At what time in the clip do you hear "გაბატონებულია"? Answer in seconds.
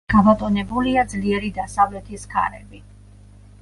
0.11-1.03